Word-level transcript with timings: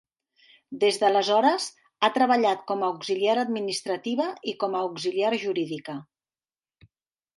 Des 0.83 0.95
d'aleshores, 1.01 1.67
ha 2.07 2.09
treballat 2.15 2.63
com 2.71 2.81
a 2.81 2.89
auxiliar 2.95 3.35
administrativa 3.43 4.27
i 4.53 4.57
com 4.65 4.79
a 4.79 4.83
auxiliar 4.89 5.35
jurídica. 5.45 5.97